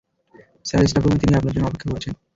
[0.65, 2.13] Sir staff রুমে তিনি আপনার জন্য অপেক্ষা করছেন।